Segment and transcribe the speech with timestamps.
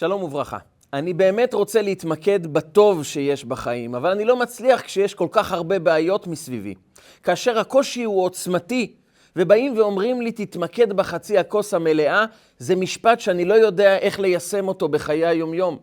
[0.00, 0.58] שלום וברכה.
[0.92, 5.78] אני באמת רוצה להתמקד בטוב שיש בחיים, אבל אני לא מצליח כשיש כל כך הרבה
[5.78, 6.74] בעיות מסביבי.
[7.22, 8.94] כאשר הקושי הוא עוצמתי,
[9.36, 12.24] ובאים ואומרים לי, תתמקד בחצי הכוס המלאה,
[12.58, 15.78] זה משפט שאני לא יודע איך ליישם אותו בחיי היומיום.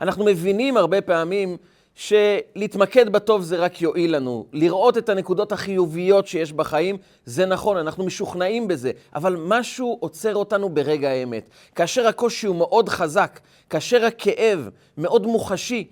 [0.00, 1.56] אנחנו מבינים הרבה פעמים
[1.94, 4.46] שלהתמקד בטוב זה רק יועיל לנו.
[4.52, 10.68] לראות את הנקודות החיוביות שיש בחיים, זה נכון, אנחנו משוכנעים בזה, אבל משהו עוצר אותנו
[10.68, 11.48] ברגע האמת.
[11.74, 13.40] כאשר הקושי הוא מאוד חזק,
[13.70, 14.68] כאשר הכאב
[14.98, 15.88] מאוד מוחשי,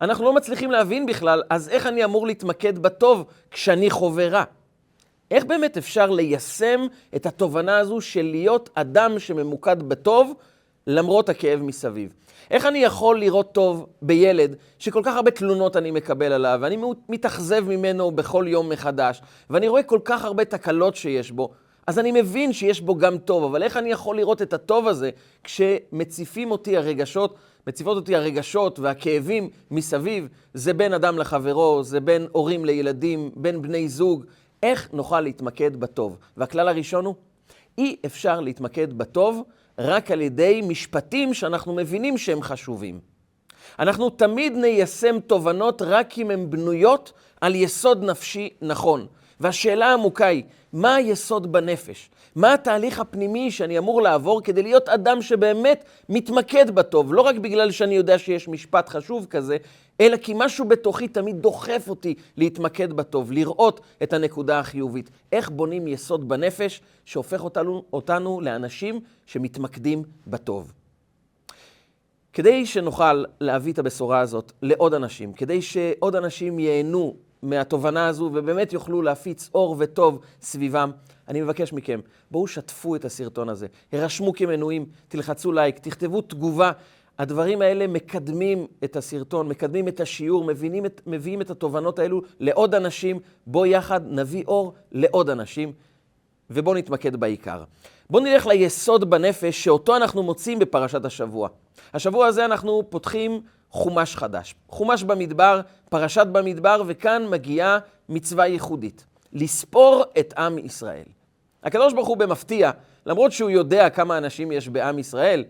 [0.00, 4.44] אנחנו לא מצליחים להבין בכלל, אז איך אני אמור להתמקד בטוב כשאני חווה רע?
[5.30, 6.80] איך באמת אפשר ליישם
[7.16, 10.34] את התובנה הזו של להיות אדם שממוקד בטוב
[10.86, 12.12] למרות הכאב מסביב?
[12.50, 16.76] איך אני יכול לראות טוב בילד שכל כך הרבה תלונות אני מקבל עליו, ואני
[17.08, 21.50] מתאכזב ממנו בכל יום מחדש, ואני רואה כל כך הרבה תקלות שיש בו,
[21.86, 25.10] אז אני מבין שיש בו גם טוב, אבל איך אני יכול לראות את הטוב הזה
[25.44, 27.34] כשמציפים אותי הרגשות,
[27.66, 33.88] מציפות אותי הרגשות והכאבים מסביב, זה בין אדם לחברו, זה בין הורים לילדים, בין בני
[33.88, 34.24] זוג,
[34.62, 36.16] איך נוכל להתמקד בטוב?
[36.36, 37.14] והכלל הראשון הוא,
[37.78, 39.42] אי אפשר להתמקד בטוב
[39.78, 43.00] רק על ידי משפטים שאנחנו מבינים שהם חשובים.
[43.78, 49.06] אנחנו תמיד ניישם תובנות רק אם הן בנויות על יסוד נפשי נכון.
[49.42, 52.10] והשאלה העמוקה היא, מה היסוד בנפש?
[52.34, 57.14] מה התהליך הפנימי שאני אמור לעבור כדי להיות אדם שבאמת מתמקד בטוב?
[57.14, 59.56] לא רק בגלל שאני יודע שיש משפט חשוב כזה,
[60.00, 65.10] אלא כי משהו בתוכי תמיד דוחף אותי להתמקד בטוב, לראות את הנקודה החיובית.
[65.32, 70.72] איך בונים יסוד בנפש שהופך אותנו, אותנו לאנשים שמתמקדים בטוב.
[72.32, 78.72] כדי שנוכל להביא את הבשורה הזאת לעוד אנשים, כדי שעוד אנשים ייהנו מהתובנה הזו ובאמת
[78.72, 80.90] יוכלו להפיץ אור וטוב סביבם,
[81.28, 82.00] אני מבקש מכם,
[82.30, 86.72] בואו שתפו את הסרטון הזה, הרשמו כמנויים, תלחצו לייק, תכתבו תגובה.
[87.18, 92.74] הדברים האלה מקדמים את הסרטון, מקדמים את השיעור, מבינים את, מביאים את התובנות האלו לעוד
[92.74, 93.20] אנשים.
[93.46, 95.72] בואו יחד נביא אור לעוד אנשים,
[96.50, 97.64] ובואו נתמקד בעיקר.
[98.10, 101.48] בואו נלך ליסוד בנפש שאותו אנחנו מוצאים בפרשת השבוע.
[101.94, 103.40] השבוע הזה אנחנו פותחים
[103.72, 104.54] חומש חדש.
[104.68, 105.60] חומש במדבר,
[105.90, 107.78] פרשת במדבר, וכאן מגיעה
[108.08, 111.04] מצווה ייחודית, לספור את עם ישראל.
[111.62, 112.70] הקדוש ברוך הוא במפתיע,
[113.06, 115.44] למרות שהוא יודע כמה אנשים יש בעם ישראל,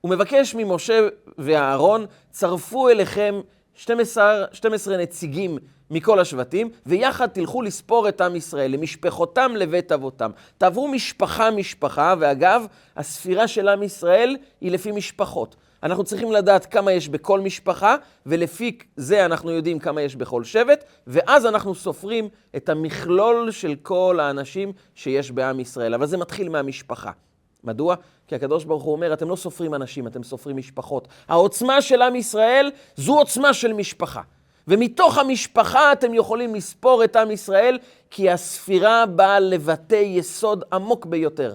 [0.00, 1.08] הוא מבקש ממשה
[1.38, 3.40] ואהרון, צרפו אליכם
[3.74, 5.58] 12, 12 נציגים
[5.90, 10.30] מכל השבטים, ויחד תלכו לספור את עם ישראל, למשפחותם לבית אבותם.
[10.58, 15.56] תעברו משפחה-משפחה, ואגב, הספירה של עם ישראל היא לפי משפחות.
[15.84, 17.96] אנחנו צריכים לדעת כמה יש בכל משפחה,
[18.26, 24.18] ולפי זה אנחנו יודעים כמה יש בכל שבט, ואז אנחנו סופרים את המכלול של כל
[24.20, 25.94] האנשים שיש בעם ישראל.
[25.94, 27.10] אבל זה מתחיל מהמשפחה.
[27.64, 27.94] מדוע?
[28.26, 31.08] כי הקדוש ברוך הוא אומר, אתם לא סופרים אנשים, אתם סופרים משפחות.
[31.28, 34.22] העוצמה של עם ישראל זו עוצמה של משפחה.
[34.68, 37.78] ומתוך המשפחה אתם יכולים לספור את עם ישראל,
[38.10, 41.54] כי הספירה באה לבטא יסוד עמוק ביותר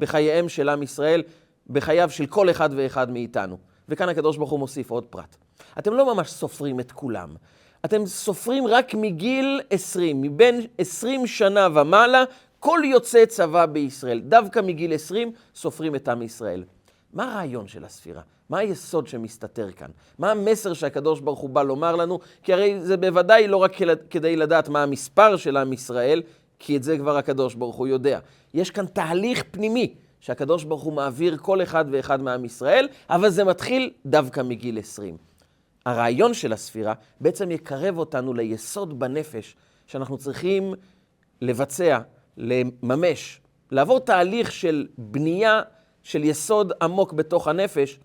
[0.00, 1.22] בחייהם של עם ישראל,
[1.70, 3.69] בחייו של כל אחד ואחד מאיתנו.
[3.90, 5.36] וכאן הקדוש ברוך הוא מוסיף עוד פרט.
[5.78, 7.34] אתם לא ממש סופרים את כולם.
[7.84, 12.24] אתם סופרים רק מגיל 20, מבין 20 שנה ומעלה,
[12.58, 16.64] כל יוצא צבא בישראל, דווקא מגיל 20, סופרים את עם ישראל.
[17.12, 18.22] מה הרעיון של הספירה?
[18.48, 19.90] מה היסוד שמסתתר כאן?
[20.18, 22.18] מה המסר שהקדוש ברוך הוא בא לומר לנו?
[22.42, 23.72] כי הרי זה בוודאי לא רק
[24.10, 26.22] כדי לדעת מה המספר של עם ישראל,
[26.58, 28.18] כי את זה כבר הקדוש ברוך הוא יודע.
[28.54, 33.44] יש כאן תהליך פנימי שהקדוש ברוך הוא מעביר כל אחד ואחד מעם ישראל, אבל זה
[33.44, 35.16] מתחיל דווקא מגיל 20.
[35.86, 40.74] הרעיון של הספירה בעצם יקרב אותנו ליסוד בנפש שאנחנו צריכים
[41.40, 41.98] לבצע
[42.36, 45.62] לממש, לעבור תהליך של בנייה
[46.02, 47.98] של יסוד עמוק בתוך הנפש,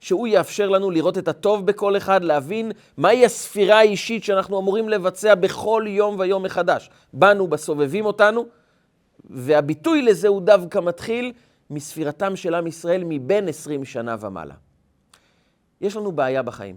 [0.00, 5.34] שהוא יאפשר לנו לראות את הטוב בכל אחד, להבין מהי הספירה האישית שאנחנו אמורים לבצע
[5.34, 6.90] בכל יום ויום מחדש.
[7.12, 8.46] באנו בסובבים אותנו,
[9.30, 11.32] והביטוי לזה הוא דווקא מתחיל
[11.70, 14.54] מספירתם של עם ישראל מבין 20 שנה ומעלה.
[15.80, 16.76] יש לנו בעיה בחיים,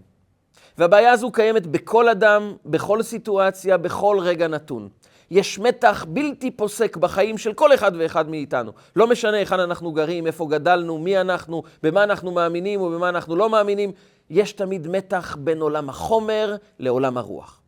[0.77, 4.89] והבעיה הזו קיימת בכל אדם, בכל סיטואציה, בכל רגע נתון.
[5.31, 8.71] יש מתח בלתי פוסק בחיים של כל אחד ואחד מאיתנו.
[8.95, 13.49] לא משנה היכן אנחנו גרים, איפה גדלנו, מי אנחנו, במה אנחנו מאמינים ובמה אנחנו לא
[13.49, 13.91] מאמינים,
[14.29, 17.61] יש תמיד מתח בין עולם החומר לעולם הרוח.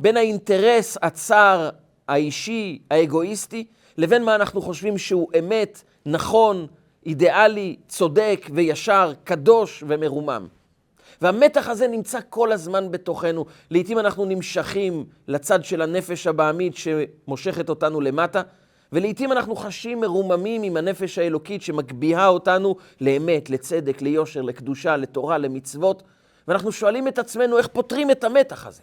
[0.00, 1.70] בין האינטרס הצר,
[2.08, 3.66] האישי, האגואיסטי,
[3.98, 6.66] לבין מה אנחנו חושבים שהוא אמת, נכון,
[7.06, 10.46] אידיאלי, צודק וישר, קדוש ומרומם.
[11.22, 13.44] והמתח הזה נמצא כל הזמן בתוכנו.
[13.70, 18.42] לעתים אנחנו נמשכים לצד של הנפש הבעמית שמושכת אותנו למטה,
[18.92, 26.02] ולעיתים אנחנו חשים מרוממים עם הנפש האלוקית שמגביהה אותנו לאמת, לצדק, ליושר, לקדושה, לתורה, למצוות,
[26.48, 28.82] ואנחנו שואלים את עצמנו איך פותרים את המתח הזה.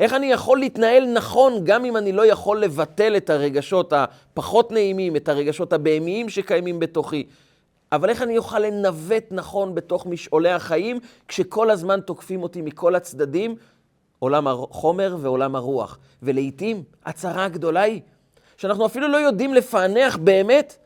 [0.00, 5.16] איך אני יכול להתנהל נכון גם אם אני לא יכול לבטל את הרגשות הפחות נעימים,
[5.16, 7.26] את הרגשות הבהמיים שקיימים בתוכי,
[7.92, 13.56] אבל איך אני אוכל לנווט נכון בתוך משעולי החיים כשכל הזמן תוקפים אותי מכל הצדדים,
[14.18, 15.98] עולם החומר ועולם הרוח.
[16.22, 18.00] ולעיתים הצרה הגדולה היא
[18.56, 20.76] שאנחנו אפילו לא יודעים לפענח באמת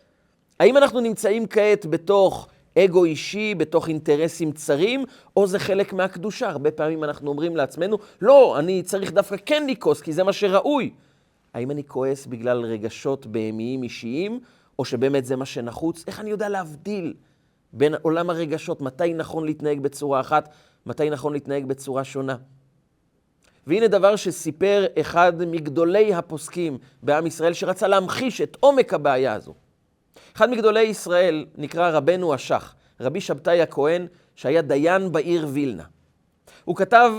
[0.61, 2.49] האם אנחנו נמצאים כעת בתוך
[2.85, 5.05] אגו אישי, בתוך אינטרסים צרים,
[5.37, 6.49] או זה חלק מהקדושה.
[6.49, 10.91] הרבה פעמים אנחנו אומרים לעצמנו, לא, אני צריך דווקא כן לכעוס, כי זה מה שראוי.
[11.55, 14.41] האם אני כועס בגלל רגשות בהמיים אישיים,
[14.79, 16.05] או שבאמת זה מה שנחוץ?
[16.07, 17.15] איך אני יודע להבדיל
[17.73, 20.49] בין עולם הרגשות, מתי נכון להתנהג בצורה אחת,
[20.87, 22.37] מתי נכון להתנהג בצורה שונה?
[23.67, 29.55] והנה דבר שסיפר אחד מגדולי הפוסקים בעם ישראל, שרצה להמחיש את עומק הבעיה הזו.
[30.38, 35.82] אחד מגדולי ישראל נקרא רבנו השח, רבי שבתאי הכהן, שהיה דיין בעיר וילנה.
[36.64, 37.12] הוא כתב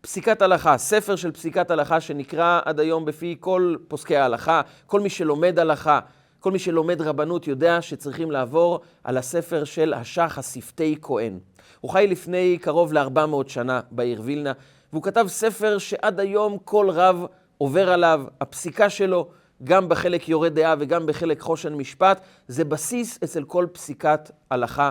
[0.00, 5.10] פסיקת הלכה, ספר של פסיקת הלכה שנקרא עד היום בפי כל פוסקי ההלכה, כל מי
[5.10, 6.00] שלומד הלכה,
[6.40, 11.38] כל מי שלומד רבנות יודע שצריכים לעבור על הספר של השח השפתי כהן.
[11.80, 14.52] הוא חי לפני קרוב ל-400 שנה בעיר וילנה,
[14.92, 17.26] והוא כתב ספר שעד היום כל רב
[17.58, 19.28] עובר עליו, הפסיקה שלו,
[19.64, 24.90] גם בחלק יורה דעה וגם בחלק חושן משפט, זה בסיס אצל כל פסיקת הלכה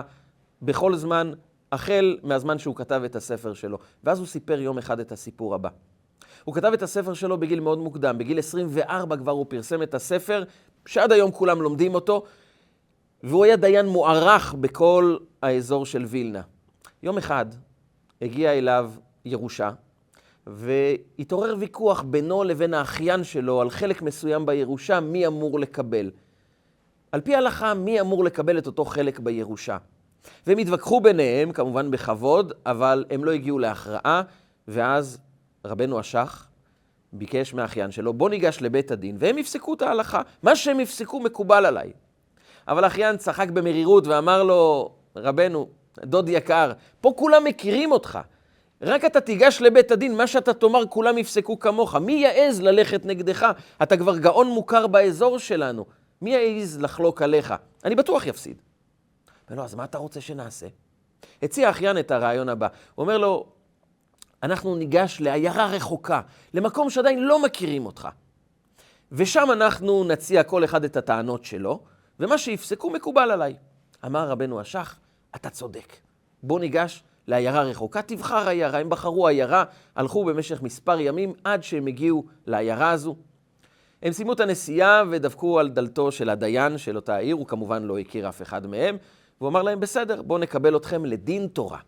[0.62, 1.32] בכל זמן,
[1.72, 3.78] החל מהזמן שהוא כתב את הספר שלו.
[4.04, 5.68] ואז הוא סיפר יום אחד את הסיפור הבא.
[6.44, 10.44] הוא כתב את הספר שלו בגיל מאוד מוקדם, בגיל 24 כבר הוא פרסם את הספר,
[10.86, 12.24] שעד היום כולם לומדים אותו,
[13.22, 16.42] והוא היה דיין מוערך בכל האזור של וילנה.
[17.02, 17.46] יום אחד
[18.22, 18.92] הגיע אליו
[19.24, 19.70] ירושה,
[20.46, 26.10] והתעורר ויכוח בינו לבין האחיין שלו על חלק מסוים בירושה, מי אמור לקבל.
[27.12, 29.76] על פי ההלכה, מי אמור לקבל את אותו חלק בירושה.
[30.46, 34.22] והם התווכחו ביניהם, כמובן בכבוד, אבל הם לא הגיעו להכרעה,
[34.68, 35.18] ואז
[35.64, 36.48] רבנו השח
[37.12, 40.22] ביקש מהאחיין שלו, בוא ניגש לבית הדין, והם יפסקו את ההלכה.
[40.42, 41.92] מה שהם יפסקו מקובל עליי.
[42.68, 45.68] אבל האחיין צחק במרירות ואמר לו, רבנו,
[46.04, 48.18] דוד יקר, פה כולם מכירים אותך.
[48.82, 51.94] רק אתה תיגש לבית הדין, מה שאתה תאמר כולם יפסקו כמוך.
[51.94, 53.46] מי יעז ללכת נגדך?
[53.82, 55.86] אתה כבר גאון מוכר באזור שלנו.
[56.22, 57.54] מי יעז לחלוק עליך?
[57.84, 58.62] אני בטוח יפסיד.
[59.50, 60.66] אומר לו, אז מה אתה רוצה שנעשה?
[61.42, 62.68] הציע אחיין את הרעיון הבא.
[62.94, 63.46] הוא אומר לו,
[64.42, 66.20] אנחנו ניגש לעיירה רחוקה,
[66.54, 68.08] למקום שעדיין לא מכירים אותך.
[69.12, 71.80] ושם אנחנו נציע כל אחד את הטענות שלו,
[72.20, 73.56] ומה שיפסקו מקובל עליי.
[74.06, 74.98] אמר רבנו השח,
[75.36, 75.96] אתה צודק.
[76.42, 78.78] בוא ניגש לעיירה רחוקה, תבחר עיירה.
[78.78, 79.64] הם בחרו עיירה,
[79.96, 83.16] הלכו במשך מספר ימים עד שהם הגיעו לעיירה הזו.
[84.02, 87.98] הם סיימו את הנסיעה ודפקו על דלתו של הדיין של אותה העיר, הוא כמובן לא
[87.98, 88.96] הכיר אף אחד מהם,
[89.40, 91.78] והוא אמר להם, בסדר, בואו נקבל אתכם לדין תורה.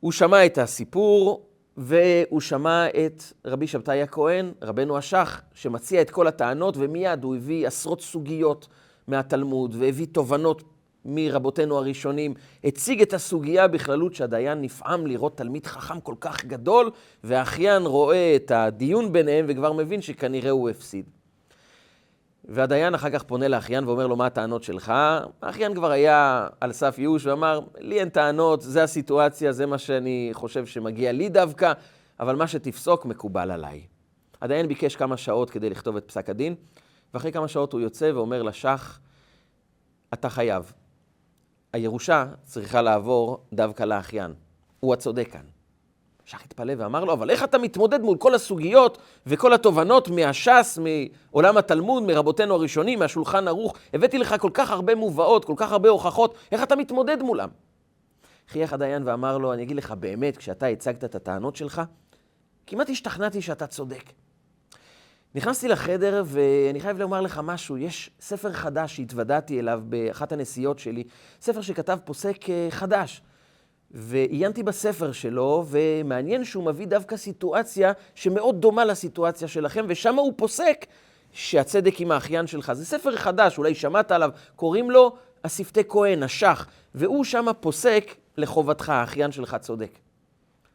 [0.00, 1.46] הוא שמע את הסיפור,
[1.76, 7.66] והוא שמע את רבי שבתאי הכהן, רבנו השח, שמציע את כל הטענות, ומיד הוא הביא
[7.66, 8.68] עשרות סוגיות
[9.08, 10.62] מהתלמוד, והביא תובנות
[11.08, 12.34] מרבותינו הראשונים,
[12.64, 16.90] הציג את הסוגיה בכללות שהדיין נפעם לראות תלמיד חכם כל כך גדול,
[17.24, 21.04] והאחיין רואה את הדיון ביניהם וכבר מבין שכנראה הוא הפסיד.
[22.44, 24.92] והדיין אחר כך פונה לאחיין ואומר לו, מה הטענות שלך?
[25.42, 30.30] האחיין כבר היה על סף ייאוש ואמר, לי אין טענות, זה הסיטואציה, זה מה שאני
[30.32, 31.72] חושב שמגיע לי דווקא,
[32.20, 33.82] אבל מה שתפסוק מקובל עליי.
[34.40, 36.54] הדיין ביקש כמה שעות כדי לכתוב את פסק הדין,
[37.14, 39.00] ואחרי כמה שעות הוא יוצא ואומר לשח,
[40.14, 40.72] אתה חייב.
[41.78, 44.34] הירושה צריכה לעבור דווקא לאחיין.
[44.80, 45.40] הוא הצודק כאן.
[46.24, 51.56] שח התפלא ואמר לו, אבל איך אתה מתמודד מול כל הסוגיות וכל התובנות מהש"ס, מעולם
[51.56, 53.76] התלמוד, מרבותינו הראשונים, מהשולחן ערוך?
[53.94, 57.48] הבאתי לך כל כך הרבה מובאות, כל כך הרבה הוכחות, איך אתה מתמודד מולם?
[58.48, 61.82] חייך הדיין ואמר לו, אני אגיד לך באמת, כשאתה הצגת את הטענות שלך,
[62.66, 64.04] כמעט השתכנעתי שאתה צודק.
[65.34, 71.04] נכנסתי לחדר ואני חייב לומר לך משהו, יש ספר חדש שהתוודעתי אליו באחת הנסיעות שלי,
[71.40, 73.22] ספר שכתב פוסק אה, חדש.
[73.90, 80.86] ועיינתי בספר שלו, ומעניין שהוא מביא דווקא סיטואציה שמאוד דומה לסיטואציה שלכם, ושם הוא פוסק
[81.32, 82.72] שהצדק עם האחיין שלך.
[82.72, 88.88] זה ספר חדש, אולי שמעת עליו, קוראים לו השפתי כהן, השח, והוא שם פוסק לחובתך,
[88.88, 89.98] האחיין שלך צודק.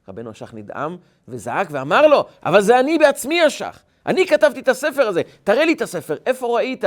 [0.07, 3.83] רבנו השח נדהם וזעק ואמר לו, אבל זה אני בעצמי השח.
[4.05, 6.83] אני כתבתי את הספר הזה, תראה לי את הספר, איפה ראית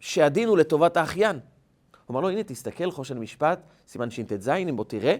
[0.00, 1.40] שהדין הוא לטובת האחיין?
[2.06, 5.16] הוא אמר לו, הנה, תסתכל, חושן משפט, סימן שט"ז, אם בוא תראה.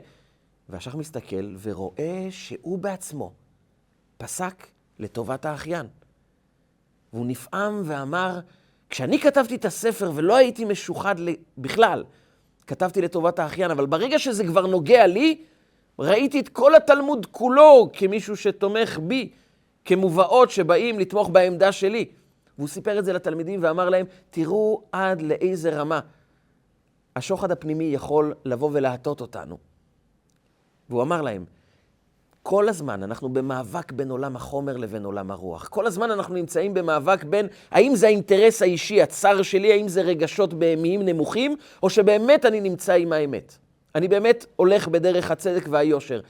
[0.69, 3.33] והשח מסתכל ורואה שהוא בעצמו
[4.17, 4.67] פסק
[4.99, 5.87] לטובת האחיין.
[7.13, 8.41] והוא נפעם ואמר,
[8.91, 11.15] כשאני כתבתי את הספר ולא הייתי משוחד
[11.59, 12.05] בכלל,
[12.67, 15.43] כתבתי לטובת האחיין, אבל ברגע שזה כבר נוגע לי,
[15.99, 19.31] ראיתי את כל התלמוד כולו כמישהו שתומך בי,
[19.89, 22.05] כמובאות שבאים לתמוך בעמדה שלי.
[22.59, 26.01] והוא סיפר את זה לתלמידים ואמר להם, תראו עד לאיזה רמה
[27.17, 29.59] השוחד הפנימי יכול לבוא ולהטות אותנו.
[30.91, 31.45] והוא אמר להם,
[32.43, 35.69] כל הזמן אנחנו במאבק בין עולם החומר לבין עולם הרוח.
[35.69, 40.55] כל הזמן אנחנו נמצאים במאבק בין האם זה האינטרס האישי, הצר שלי, האם זה רגשות
[40.55, 43.59] בהמיים נמוכים, או שבאמת אני נמצא עם האמת.
[43.95, 46.21] אני באמת הולך בדרך הצדק והיושר.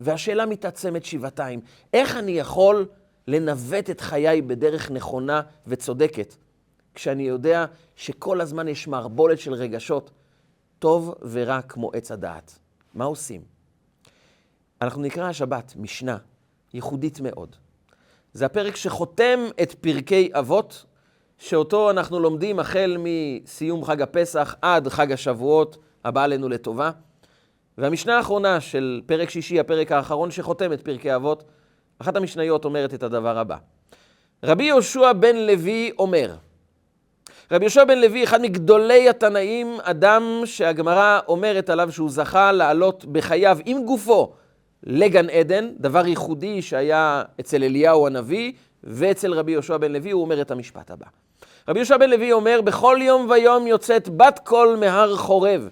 [0.00, 1.60] והשאלה מתעצמת שבעתיים,
[1.92, 2.86] איך אני יכול
[3.30, 6.34] לנווט את חיי בדרך נכונה וצודקת,
[6.94, 7.64] כשאני יודע
[7.96, 10.10] שכל הזמן יש מערבולת של רגשות,
[10.78, 12.58] טוב ורע כמו עץ הדעת.
[12.94, 13.40] מה עושים?
[14.82, 16.16] אנחנו נקרא השבת משנה
[16.74, 17.56] ייחודית מאוד.
[18.32, 20.84] זה הפרק שחותם את פרקי אבות,
[21.38, 26.90] שאותו אנחנו לומדים החל מסיום חג הפסח עד חג השבועות הבא עלינו לטובה.
[27.78, 31.44] והמשנה האחרונה של פרק שישי, הפרק האחרון שחותם את פרקי אבות,
[32.00, 33.56] אחת המשניות אומרת את הדבר הבא.
[34.44, 36.34] רבי יהושע בן לוי אומר,
[37.52, 43.58] רבי יהושע בן לוי, אחד מגדולי התנאים, אדם שהגמרא אומרת עליו שהוא זכה לעלות בחייו
[43.64, 44.32] עם גופו
[44.82, 48.52] לגן עדן, דבר ייחודי שהיה אצל אליהו הנביא,
[48.84, 51.06] ואצל רבי יהושע בן לוי, הוא אומר את המשפט הבא.
[51.68, 55.68] רבי יהושע בן לוי אומר, בכל יום ויום יוצאת בת קול מהר חורב,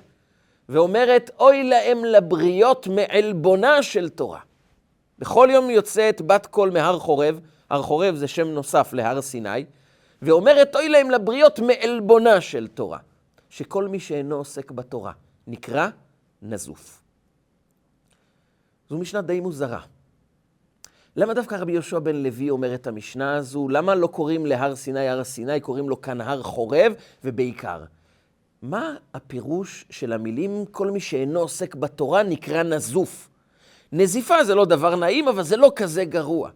[0.68, 4.47] ואומרת, אוי להם לבריות מעלבונה של תורה.
[5.18, 9.64] בכל יום יוצאת בת קול מהר חורב, הר חורב זה שם נוסף להר סיני,
[10.22, 12.98] ואומרת, אוי להם לבריות מעלבונה של תורה.
[13.50, 15.12] שכל מי שאינו עוסק בתורה
[15.46, 15.88] נקרא
[16.42, 17.02] נזוף.
[18.88, 19.80] זו משנה די מוזרה.
[21.16, 23.68] למה דווקא רבי יהושע בן לוי אומר את המשנה הזו?
[23.68, 26.92] למה לא קוראים להר סיני הר סיני, קוראים לו כאן הר חורב,
[27.24, 27.84] ובעיקר,
[28.62, 33.27] מה הפירוש של המילים כל מי שאינו עוסק בתורה נקרא נזוף?
[33.92, 36.50] נזיפה זה לא דבר נעים, אבל זה לא כזה גרוע.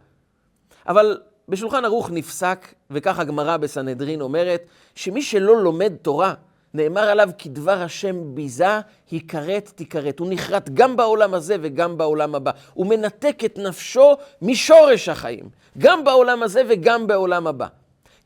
[0.89, 4.63] אבל בשולחן ערוך נפסק, וכך הגמרא בסנהדרין אומרת,
[4.95, 6.35] שמי שלא לומד תורה,
[6.75, 10.19] נאמר עליו כי דבר השם ביזה, היכרת תיכרת.
[10.19, 12.51] הוא נחרט גם בעולם הזה וגם בעולם הבא.
[12.75, 15.49] הוא מנתק את נפשו משורש החיים,
[15.79, 17.67] גם בעולם הזה וגם בעולם הבא.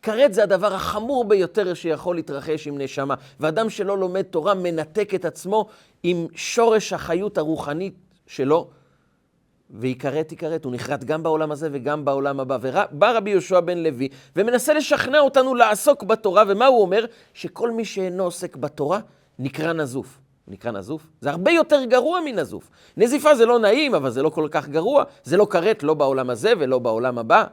[0.02, 5.24] כרת זה הדבר החמור ביותר שיכול להתרחש עם נשמה, ואדם שלא לומד תורה מנתק את
[5.24, 5.66] עצמו
[6.02, 7.94] עם שורש החיות הרוחנית
[8.26, 8.68] שלו,
[9.70, 12.58] ויכרת תיכרת, הוא נחרט גם בעולם הזה וגם בעולם הבא.
[12.60, 17.04] ובא רבי יהושע בן לוי ומנסה לשכנע אותנו לעסוק בתורה, ומה הוא אומר?
[17.34, 19.00] שכל מי שאינו עוסק בתורה
[19.38, 20.18] נקרא נזוף.
[20.48, 21.06] נקרא נזוף?
[21.20, 22.70] זה הרבה יותר גרוע מנזוף.
[22.96, 25.04] נזיפה זה לא נעים, אבל זה לא כל כך גרוע.
[25.24, 27.44] זה לא כרת לא בעולם הזה ולא בעולם הבא.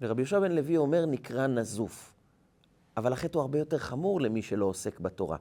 [0.00, 2.12] ורבי יהושע בן לוי אומר, נקרא נזוף.
[2.96, 5.36] אבל החטא הוא הרבה יותר חמור למי שלא עוסק בתורה.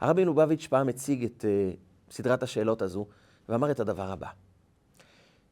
[0.00, 3.06] הרבי לובביץ' פעם הציג את uh, סדרת השאלות הזו,
[3.52, 4.26] ואמר את הדבר הבא.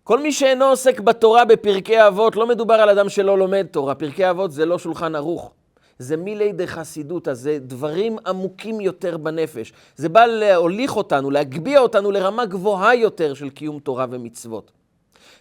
[0.05, 3.95] כל מי שאינו עוסק בתורה בפרקי אבות, לא מדובר על אדם שלא לומד תורה.
[3.95, 5.53] פרקי אבות זה לא שולחן ערוך.
[5.99, 9.73] זה מילי דחסידותא, זה דברים עמוקים יותר בנפש.
[9.97, 14.71] זה בא להוליך אותנו, להגביה אותנו לרמה גבוהה יותר של קיום תורה ומצוות.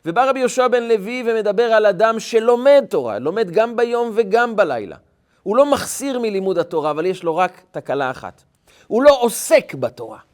[0.06, 4.96] ובא רבי יהושע בן לוי ומדבר על אדם שלומד תורה, לומד גם ביום וגם בלילה.
[5.44, 8.44] הוא לא מחסיר מלימוד התורה, אבל יש לו רק תקלה אחת.
[8.88, 10.29] הוא לא עוסק בתורה.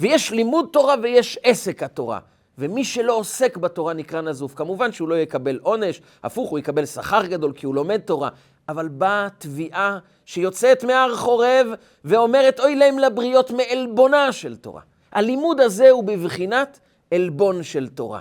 [0.00, 2.20] ויש לימוד תורה ויש עסק התורה.
[2.58, 4.54] ומי שלא עוסק בתורה נקרא נזוף.
[4.54, 8.28] כמובן שהוא לא יקבל עונש, הפוך, הוא יקבל שכר גדול כי הוא לומד תורה.
[8.68, 11.66] אבל באה תביעה שיוצאת מהר חורב
[12.04, 14.82] ואומרת, אוי להם לבריות מעלבונה של תורה.
[15.12, 18.20] הלימוד הזה הוא בבחינת עלבון של תורה.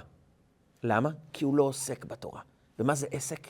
[0.84, 1.10] למה?
[1.34, 2.42] כי הוא לא עוסק בתורה.
[2.80, 3.48] ומה זה עסק?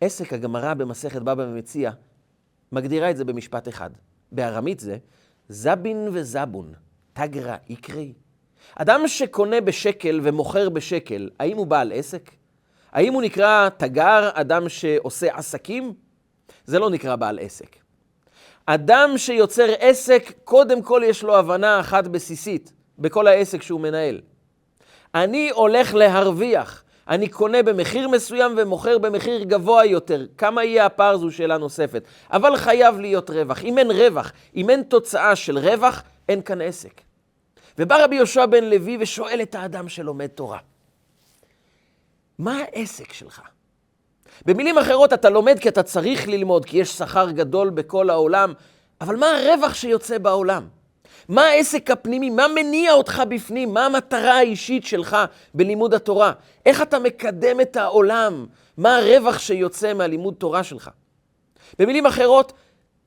[0.00, 1.90] עסק, הגמרא במסכת בבא ומציע,
[2.72, 3.90] מגדירה את זה במשפט אחד.
[4.32, 4.98] בארמית זה
[5.48, 6.72] זבין וזבון.
[7.12, 8.12] תגרא יקרי.
[8.74, 12.30] אדם שקונה בשקל ומוכר בשקל, האם הוא בעל עסק?
[12.92, 15.94] האם הוא נקרא תגר, אדם שעושה עסקים?
[16.64, 17.76] זה לא נקרא בעל עסק.
[18.66, 24.20] אדם שיוצר עסק, קודם כל יש לו הבנה אחת בסיסית בכל העסק שהוא מנהל.
[25.14, 26.84] אני הולך להרוויח.
[27.08, 30.26] אני קונה במחיר מסוים ומוכר במחיר גבוה יותר.
[30.38, 32.04] כמה יהיה הפער זו שאלה נוספת.
[32.30, 33.64] אבל חייב להיות רווח.
[33.64, 36.02] אם אין רווח, אם אין תוצאה של רווח,
[36.32, 37.00] אין כאן עסק.
[37.78, 40.58] ובא רבי יהושע בן לוי ושואל את האדם שלומד תורה,
[42.38, 43.42] מה העסק שלך?
[44.46, 48.52] במילים אחרות, אתה לומד כי אתה צריך ללמוד, כי יש שכר גדול בכל העולם,
[49.00, 50.68] אבל מה הרווח שיוצא בעולם?
[51.28, 52.30] מה העסק הפנימי?
[52.30, 53.74] מה מניע אותך בפנים?
[53.74, 55.16] מה המטרה האישית שלך
[55.54, 56.32] בלימוד התורה?
[56.66, 58.46] איך אתה מקדם את העולם?
[58.76, 60.90] מה הרווח שיוצא מהלימוד תורה שלך?
[61.78, 62.52] במילים אחרות,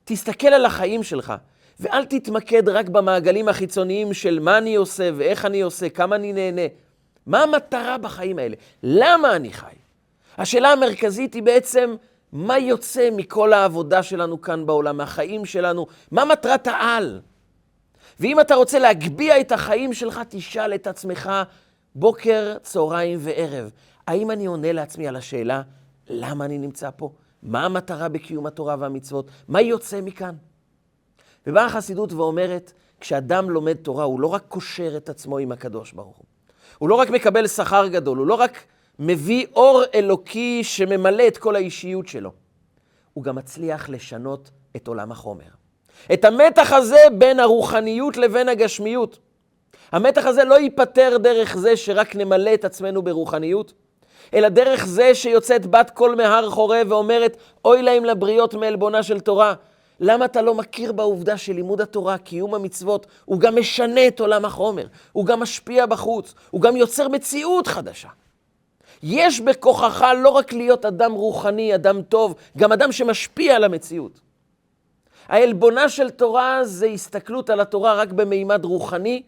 [0.04, 1.32] תסתכל על החיים שלך,
[1.80, 6.62] ואל תתמקד רק במעגלים החיצוניים של מה אני עושה ואיך אני עושה, כמה אני נהנה.
[7.26, 8.56] מה המטרה בחיים האלה?
[8.82, 9.74] למה אני חי?
[10.38, 11.96] השאלה המרכזית היא בעצם,
[12.32, 15.86] מה יוצא מכל העבודה שלנו כאן בעולם, מהחיים שלנו?
[16.10, 17.20] מה מטרת העל?
[18.20, 21.30] ואם אתה רוצה להגביה את החיים שלך, תשאל את עצמך
[21.94, 23.70] בוקר, צהריים וערב.
[24.06, 25.62] האם אני עונה לעצמי על השאלה,
[26.08, 27.10] למה אני נמצא פה?
[27.42, 29.30] מה המטרה בקיום התורה והמצוות?
[29.48, 30.34] מה יוצא מכאן?
[31.46, 36.16] ובאה החסידות ואומרת, כשאדם לומד תורה, הוא לא רק קושר את עצמו עם הקדוש ברוך
[36.16, 36.26] הוא.
[36.78, 38.64] הוא לא רק מקבל שכר גדול, הוא לא רק
[38.98, 42.32] מביא אור אלוקי שממלא את כל האישיות שלו,
[43.14, 45.44] הוא גם מצליח לשנות את עולם החומר.
[46.12, 49.18] את המתח הזה בין הרוחניות לבין הגשמיות.
[49.92, 53.72] המתח הזה לא ייפתר דרך זה שרק נמלא את עצמנו ברוחניות,
[54.34, 59.54] אלא דרך זה שיוצאת בת קול מהר חורב ואומרת, אוי להם לבריות מעלבונה של תורה.
[60.00, 64.86] למה אתה לא מכיר בעובדה שלימוד התורה, קיום המצוות, הוא גם משנה את עולם החומר,
[65.12, 68.08] הוא גם משפיע בחוץ, הוא גם יוצר מציאות חדשה.
[69.02, 74.20] יש בכוחך לא רק להיות אדם רוחני, אדם טוב, גם אדם שמשפיע על המציאות.
[75.28, 79.22] העלבונה של תורה זה הסתכלות על התורה רק במימד רוחני,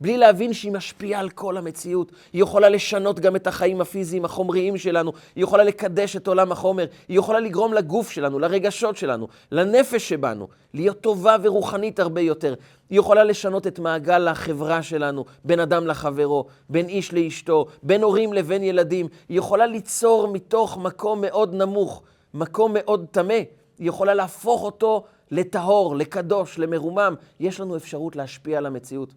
[0.00, 2.12] בלי להבין שהיא משפיעה על כל המציאות.
[2.32, 6.84] היא יכולה לשנות גם את החיים הפיזיים, החומריים שלנו, היא יכולה לקדש את עולם החומר,
[7.08, 12.54] היא יכולה לגרום לגוף שלנו, לרגשות שלנו, לנפש שבנו, להיות טובה ורוחנית הרבה יותר.
[12.90, 18.32] היא יכולה לשנות את מעגל החברה שלנו, בין אדם לחברו, בין איש לאשתו, בין הורים
[18.32, 19.08] לבין ילדים.
[19.28, 22.02] היא יכולה ליצור מתוך מקום מאוד נמוך,
[22.34, 23.40] מקום מאוד טמא.
[23.78, 27.14] היא יכולה להפוך אותו לטהור, לקדוש, למרומם.
[27.40, 29.14] יש לנו אפשרות להשפיע על המציאות.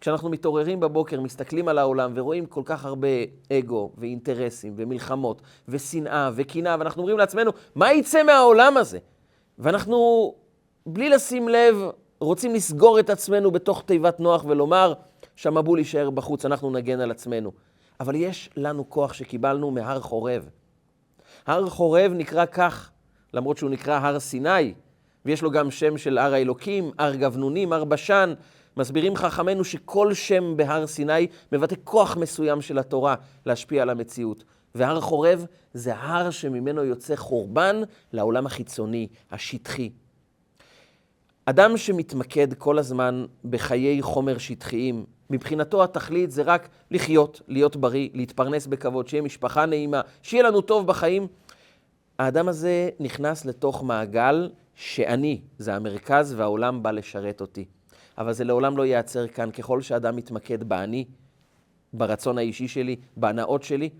[0.00, 3.08] כשאנחנו מתעוררים בבוקר, מסתכלים על העולם ורואים כל כך הרבה
[3.52, 8.98] אגו ואינטרסים ומלחמות ושנאה וקנאה, ואנחנו אומרים לעצמנו, מה יצא מהעולם הזה?
[9.58, 10.34] ואנחנו,
[10.86, 11.76] בלי לשים לב,
[12.20, 14.94] רוצים לסגור את עצמנו בתוך תיבת נוח ולומר,
[15.36, 17.52] שהמבול יישאר בחוץ, אנחנו נגן על עצמנו.
[18.00, 20.48] אבל יש לנו כוח שקיבלנו מהר חורב.
[21.46, 22.90] הר חורב נקרא כך,
[23.34, 24.74] למרות שהוא נקרא הר סיני,
[25.24, 28.34] ויש לו גם שם של הר האלוקים, הר גבנונים, הר בשן.
[28.78, 33.14] מסבירים חכמינו שכל שם בהר סיני מבטא כוח מסוים של התורה
[33.46, 34.44] להשפיע על המציאות.
[34.74, 39.90] והר חורב זה הר שממנו יוצא חורבן לעולם החיצוני, השטחי.
[41.44, 48.66] אדם שמתמקד כל הזמן בחיי חומר שטחיים, מבחינתו התכלית זה רק לחיות, להיות בריא, להתפרנס
[48.66, 51.26] בכבוד, שיהיה משפחה נעימה, שיהיה לנו טוב בחיים.
[52.18, 57.64] האדם הזה נכנס לתוך מעגל שאני, זה המרכז והעולם בא לשרת אותי.
[58.18, 59.50] אבל זה לעולם לא ייעצר כאן.
[59.50, 61.04] ככל שאדם מתמקד באני,
[61.92, 63.90] ברצון האישי שלי, בהנאות שלי,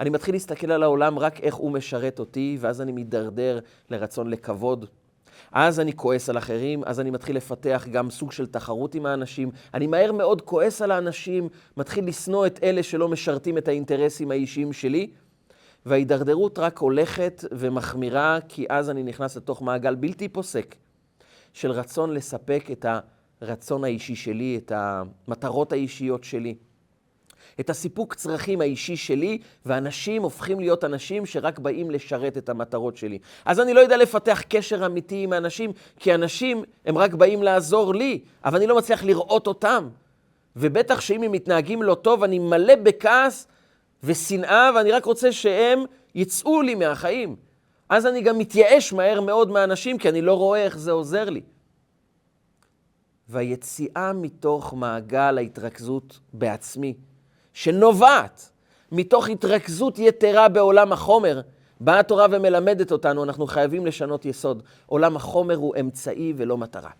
[0.00, 3.58] אני מתחיל להסתכל על העולם רק איך הוא משרת אותי, ואז אני מידרדר
[3.90, 4.86] לרצון לכבוד.
[5.52, 9.50] אז אני כועס על אחרים, אז אני מתחיל לפתח גם סוג של תחרות עם האנשים.
[9.74, 14.72] אני מהר מאוד כועס על האנשים, מתחיל לשנוא את אלה שלא משרתים את האינטרסים האישיים
[14.72, 15.10] שלי,
[15.86, 20.74] וההידרדרות רק הולכת ומחמירה, כי אז אני נכנס לתוך מעגל בלתי פוסק
[21.52, 23.00] של רצון לספק את ה...
[23.40, 26.54] הרצון האישי שלי, את המטרות האישיות שלי,
[27.60, 33.18] את הסיפוק צרכים האישי שלי, ואנשים הופכים להיות אנשים שרק באים לשרת את המטרות שלי.
[33.44, 37.94] אז אני לא יודע לפתח קשר אמיתי עם האנשים, כי אנשים הם רק באים לעזור
[37.94, 39.88] לי, אבל אני לא מצליח לראות אותם.
[40.56, 43.46] ובטח שאם הם מתנהגים לא טוב, אני מלא בכעס
[44.02, 47.36] ושנאה, ואני רק רוצה שהם יצאו לי מהחיים.
[47.88, 51.40] אז אני גם מתייאש מהר מאוד מהאנשים, כי אני לא רואה איך זה עוזר לי.
[53.28, 56.94] והיציאה מתוך מעגל ההתרכזות בעצמי,
[57.52, 58.50] שנובעת
[58.92, 61.40] מתוך התרכזות יתרה בעולם החומר,
[61.80, 64.62] באה התורה ומלמדת אותנו, אנחנו חייבים לשנות יסוד.
[64.86, 66.90] עולם החומר הוא אמצעי ולא מטרה.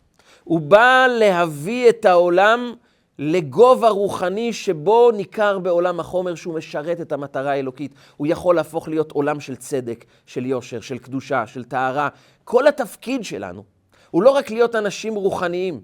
[0.45, 2.73] הוא בא להביא את העולם
[3.19, 7.95] לגובה רוחני שבו ניכר בעולם החומר שהוא משרת את המטרה האלוקית.
[8.17, 12.09] הוא יכול להפוך להיות עולם של צדק, של יושר, של קדושה, של טהרה.
[12.45, 13.65] כל התפקיד שלנו
[14.11, 15.81] הוא לא רק להיות אנשים רוחניים,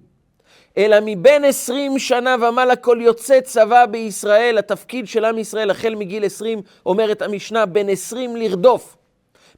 [0.78, 6.24] אלא מבין עשרים שנה ומעלה כל יוצא צבא בישראל, התפקיד של עם ישראל החל מגיל
[6.24, 8.96] עשרים, אומרת המשנה, בין עשרים לרדוף,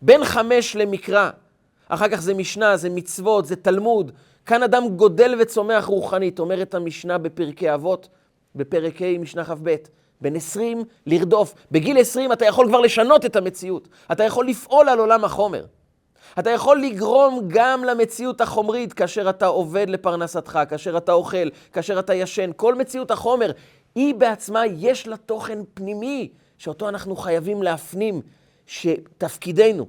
[0.02, 1.30] בין חמש למקרא.
[1.88, 4.12] אחר כך זה משנה, זה מצוות, זה תלמוד.
[4.46, 8.08] כאן אדם גודל וצומח רוחנית, אומרת המשנה בפרקי אבות,
[8.54, 9.74] בפרק ה' משנה כ"ב.
[10.20, 11.54] בין עשרים לרדוף.
[11.70, 13.88] בגיל עשרים אתה יכול כבר לשנות את המציאות.
[14.12, 15.64] אתה יכול לפעול על עולם החומר.
[16.38, 22.14] אתה יכול לגרום גם למציאות החומרית כאשר אתה עובד לפרנסתך, כאשר אתה אוכל, כאשר אתה
[22.14, 22.50] ישן.
[22.56, 23.50] כל מציאות החומר,
[23.94, 28.20] היא בעצמה יש לה תוכן פנימי, שאותו אנחנו חייבים להפנים,
[28.66, 29.86] שתפקידנו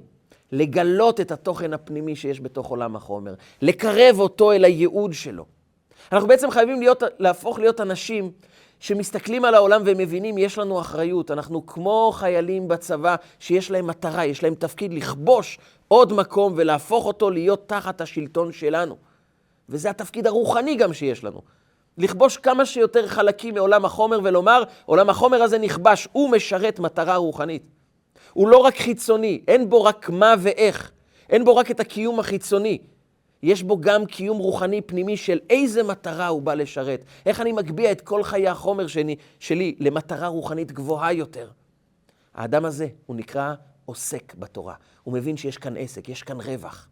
[0.52, 5.44] לגלות את התוכן הפנימי שיש בתוך עולם החומר, לקרב אותו אל הייעוד שלו.
[6.12, 8.32] אנחנו בעצם חייבים להיות, להפוך להיות אנשים
[8.80, 11.30] שמסתכלים על העולם ומבינים, יש לנו אחריות.
[11.30, 17.30] אנחנו כמו חיילים בצבא שיש להם מטרה, יש להם תפקיד לכבוש עוד מקום ולהפוך אותו
[17.30, 18.96] להיות תחת השלטון שלנו.
[19.68, 21.42] וזה התפקיד הרוחני גם שיש לנו.
[21.98, 27.62] לכבוש כמה שיותר חלקים מעולם החומר ולומר, עולם החומר הזה נכבש, הוא משרת מטרה רוחנית.
[28.32, 30.90] הוא לא רק חיצוני, אין בו רק מה ואיך,
[31.30, 32.78] אין בו רק את הקיום החיצוני.
[33.42, 37.04] יש בו גם קיום רוחני פנימי של איזה מטרה הוא בא לשרת.
[37.26, 41.50] איך אני מגביה את כל חיי החומר שלי, שלי למטרה רוחנית גבוהה יותר.
[42.34, 44.74] האדם הזה, הוא נקרא עוסק בתורה.
[45.02, 46.88] הוא מבין שיש כאן עסק, יש כאן רווח.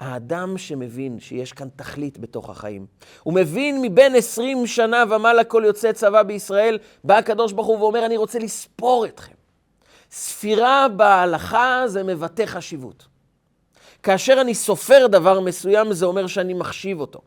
[0.00, 2.86] האדם שמבין שיש כאן תכלית בתוך החיים,
[3.22, 8.06] הוא מבין מבין עשרים שנה ומעלה כל יוצא צבא בישראל, בא הקדוש ברוך הוא ואומר,
[8.06, 9.34] אני רוצה לספור אתכם.
[10.10, 13.11] ספירה בהלכה זה מבטא חשיבות.
[14.02, 17.20] כאשר אני סופר דבר מסוים, זה אומר שאני מחשיב אותו.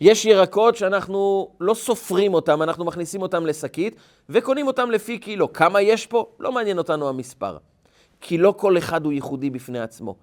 [0.00, 3.96] יש ירקות שאנחנו לא סופרים אותם, אנחנו מכניסים אותם לשקית
[4.28, 5.52] וקונים אותם לפי קילו.
[5.52, 6.26] כמה יש פה?
[6.40, 7.58] לא מעניין אותנו המספר.
[8.20, 10.16] כי לא כל אחד הוא ייחודי בפני עצמו.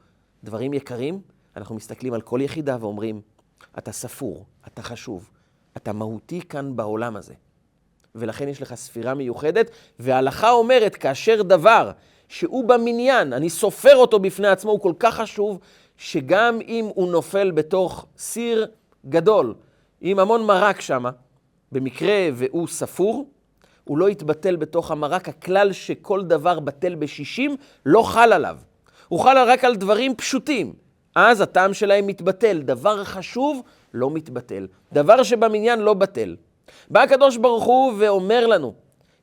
[0.43, 1.21] דברים יקרים,
[1.57, 3.21] אנחנו מסתכלים על כל יחידה ואומרים,
[3.77, 5.29] אתה ספור, אתה חשוב,
[5.77, 7.33] אתה מהותי כאן בעולם הזה.
[8.15, 11.91] ולכן יש לך ספירה מיוחדת, וההלכה אומרת, כאשר דבר
[12.31, 15.59] שהוא במניין, אני סופר אותו בפני עצמו, הוא כל כך חשוב,
[15.97, 18.67] שגם אם הוא נופל בתוך סיר
[19.05, 19.53] גדול,
[20.01, 21.03] עם המון מרק שם,
[21.71, 23.29] במקרה והוא ספור,
[23.83, 25.29] הוא לא יתבטל בתוך המרק.
[25.29, 28.57] הכלל שכל דבר בטל בשישים לא חל עליו.
[29.07, 30.73] הוא חל רק על דברים פשוטים.
[31.15, 32.61] אז הטעם שלהם מתבטל.
[32.61, 33.61] דבר חשוב
[33.93, 34.67] לא מתבטל.
[34.93, 36.35] דבר שבמניין לא בטל.
[36.89, 38.73] בא הקדוש ברוך הוא ואומר לנו,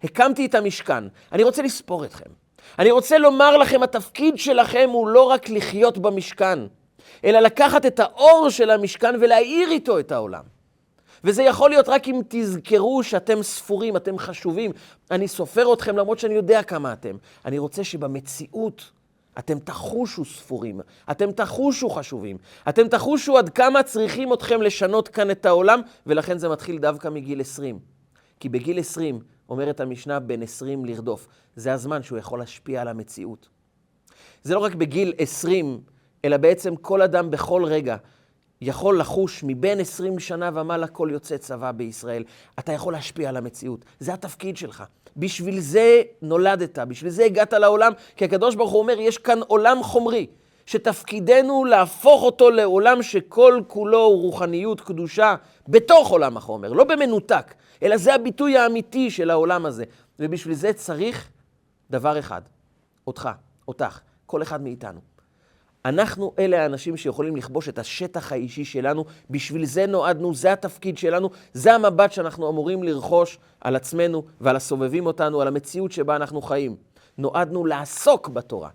[0.04, 2.30] הקמתי את המשכן, אני רוצה לספור אתכם.
[2.78, 6.58] אני רוצה לומר לכם, התפקיד שלכם הוא לא רק לחיות במשכן,
[7.24, 10.42] אלא לקחת את האור של המשכן ולהאיר איתו את העולם.
[11.24, 14.72] וזה יכול להיות רק אם תזכרו שאתם ספורים, אתם חשובים.
[15.10, 17.16] אני סופר אתכם למרות שאני יודע כמה אתם.
[17.44, 18.90] אני רוצה שבמציאות
[19.38, 25.46] אתם תחושו ספורים, אתם תחושו חשובים, אתם תחושו עד כמה צריכים אתכם לשנות כאן את
[25.46, 27.78] העולם, ולכן זה מתחיל דווקא מגיל 20.
[28.40, 31.28] כי בגיל 20, אומרת המשנה, בין 20 לרדוף.
[31.56, 33.48] זה הזמן שהוא יכול להשפיע על המציאות.
[34.42, 35.80] זה לא רק בגיל 20,
[36.24, 37.96] אלא בעצם כל אדם בכל רגע
[38.60, 42.24] יכול לחוש מבין 20 שנה ומעלה כל יוצא צבא בישראל.
[42.58, 43.84] אתה יכול להשפיע על המציאות.
[44.00, 44.84] זה התפקיד שלך.
[45.16, 49.82] בשביל זה נולדת, בשביל זה הגעת לעולם, כי הקדוש ברוך הוא אומר, יש כאן עולם
[49.82, 50.26] חומרי,
[50.66, 55.34] שתפקידנו להפוך אותו לעולם שכל כולו הוא רוחניות, קדושה,
[55.68, 59.84] בתוך עולם החומר, לא במנותק, אלא זה הביטוי האמיתי של העולם הזה.
[60.18, 61.28] ובשביל זה צריך
[61.90, 62.42] דבר אחד,
[63.06, 63.28] אותך,
[63.68, 65.00] אותך, כל אחד מאיתנו.
[65.84, 71.30] אנחנו אלה האנשים שיכולים לכבוש את השטח האישי שלנו, בשביל זה נועדנו, זה התפקיד שלנו,
[71.52, 76.76] זה המבט שאנחנו אמורים לרכוש על עצמנו ועל הסובבים אותנו, על המציאות שבה אנחנו חיים.
[77.18, 78.68] נועדנו לעסוק בתורה.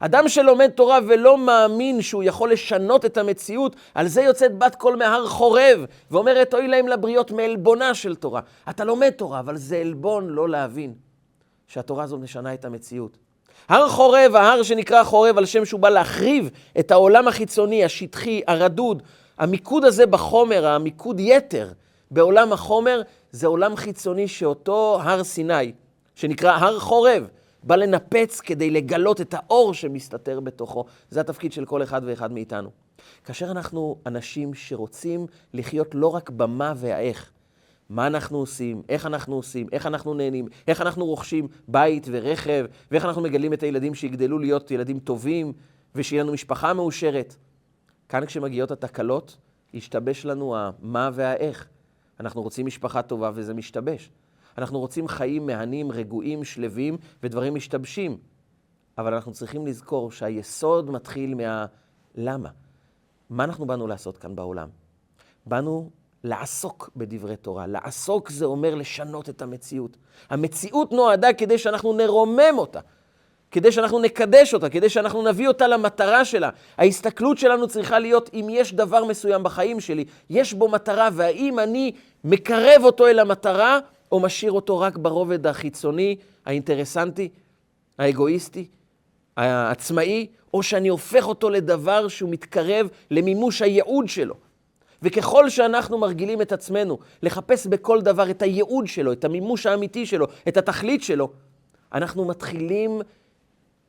[0.00, 4.96] אדם שלומד תורה ולא מאמין שהוא יכול לשנות את המציאות, על זה יוצאת בת קול
[4.96, 8.40] מהר חורב, ואומרת, אוי להם לבריות מעלבונה של תורה.
[8.70, 10.94] אתה לומד תורה, אבל זה עלבון לא להבין
[11.66, 13.18] שהתורה הזאת משנה את המציאות.
[13.68, 19.02] הר חורב, ההר שנקרא חורב על שם שהוא בא להחריב את העולם החיצוני, השטחי, הרדוד.
[19.38, 21.68] המיקוד הזה בחומר, המיקוד יתר
[22.10, 25.72] בעולם החומר, זה עולם חיצוני שאותו הר סיני,
[26.14, 27.26] שנקרא הר חורב,
[27.62, 30.84] בא לנפץ כדי לגלות את האור שמסתתר בתוכו.
[31.10, 32.70] זה התפקיד של כל אחד ואחד מאיתנו.
[33.24, 37.32] כאשר אנחנו אנשים שרוצים לחיות לא רק במה והאיך,
[37.90, 43.04] מה אנחנו עושים, איך אנחנו עושים, איך אנחנו נהנים, איך אנחנו רוכשים בית ורכב, ואיך
[43.04, 45.52] אנחנו מגלים את הילדים שיגדלו להיות ילדים טובים,
[45.94, 47.36] ושיהיה לנו משפחה מאושרת.
[48.08, 49.36] כאן כשמגיעות התקלות,
[49.74, 51.68] ישתבש לנו המה והאיך.
[52.20, 54.10] אנחנו רוצים משפחה טובה וזה משתבש.
[54.58, 58.18] אנחנו רוצים חיים מהנים, רגועים, שלווים, ודברים משתבשים.
[58.98, 61.66] אבל אנחנו צריכים לזכור שהיסוד מתחיל מה...
[62.14, 62.48] למה?
[63.30, 64.68] מה אנחנו באנו לעשות כאן בעולם?
[65.46, 65.90] באנו
[66.24, 67.66] לעסוק בדברי תורה.
[67.66, 69.96] לעסוק זה אומר לשנות את המציאות.
[70.30, 72.80] המציאות נועדה כדי שאנחנו נרומם אותה,
[73.50, 76.50] כדי שאנחנו נקדש אותה, כדי שאנחנו נביא אותה למטרה שלה.
[76.78, 81.92] ההסתכלות שלנו צריכה להיות אם יש דבר מסוים בחיים שלי, יש בו מטרה, והאם אני
[82.24, 83.78] מקרב אותו אל המטרה,
[84.12, 87.28] או משאיר אותו רק ברובד החיצוני, האינטרסנטי,
[87.98, 88.66] האגואיסטי.
[89.36, 94.34] העצמאי, או שאני הופך אותו לדבר שהוא מתקרב למימוש הייעוד שלו.
[95.02, 100.26] וככל שאנחנו מרגילים את עצמנו לחפש בכל דבר את הייעוד שלו, את המימוש האמיתי שלו,
[100.48, 101.30] את התכלית שלו,
[101.92, 103.00] אנחנו מתחילים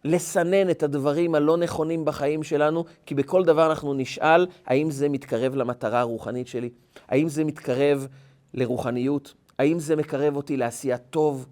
[0.06, 5.56] לסנן את הדברים הלא נכונים בחיים שלנו, כי בכל דבר אנחנו נשאל האם זה מתקרב
[5.56, 6.70] למטרה הרוחנית שלי,
[7.08, 8.08] האם זה מתקרב
[8.54, 11.48] לרוחניות, האם זה מקרב אותי לעשיית טוב,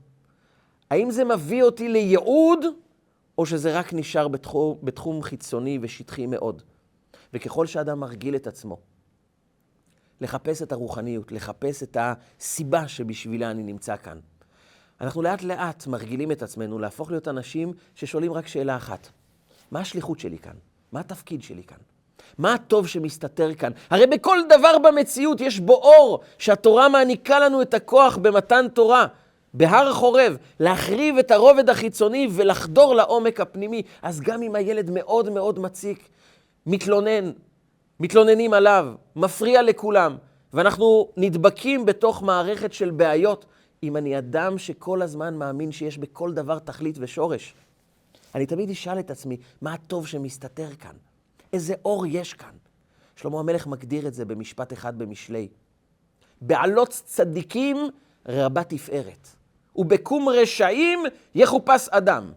[0.91, 2.65] האם זה מביא אותי לייעוד,
[3.37, 6.61] או שזה רק נשאר בתחום, בתחום חיצוני ושטחי מאוד.
[7.33, 8.77] וככל שאדם מרגיל את עצמו
[10.21, 14.19] לחפש את הרוחניות, לחפש את הסיבה שבשבילה אני נמצא כאן,
[15.01, 19.09] אנחנו לאט לאט מרגילים את עצמנו להפוך להיות אנשים ששואלים רק שאלה אחת.
[19.71, 20.55] מה השליחות שלי כאן?
[20.91, 21.77] מה התפקיד שלי כאן?
[22.37, 23.71] מה הטוב שמסתתר כאן?
[23.89, 29.05] הרי בכל דבר במציאות יש בו אור, שהתורה מעניקה לנו את הכוח במתן תורה,
[29.53, 33.83] בהר החורב, להחריב את הרובד החיצוני ולחדור לעומק הפנימי.
[34.01, 36.09] אז גם אם הילד מאוד מאוד מציק,
[36.65, 37.31] מתלונן,
[37.99, 40.15] מתלוננים עליו, מפריע לכולם,
[40.53, 43.45] ואנחנו נדבקים בתוך מערכת של בעיות,
[43.83, 47.53] אם אני אדם שכל הזמן מאמין שיש בכל דבר תכלית ושורש.
[48.35, 50.95] אני תמיד אשאל את עצמי, מה הטוב שמסתתר כאן?
[51.53, 52.49] איזה אור יש כאן?
[53.15, 55.47] שלמה המלך מגדיר את זה במשפט אחד במשלי.
[56.41, 57.77] בעלות צדיקים
[58.27, 59.27] רבה תפארת,
[59.75, 60.99] ובקום רשעים
[61.35, 62.31] יחופש אדם.